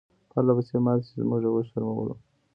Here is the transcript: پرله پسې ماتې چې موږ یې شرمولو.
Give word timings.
پرله 0.29 0.53
پسې 0.57 0.77
ماتې 0.85 1.03
چې 1.09 1.19
موږ 1.29 1.43
یې 1.45 1.63
شرمولو. 1.69 2.15